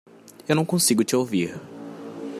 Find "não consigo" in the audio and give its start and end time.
0.55-1.03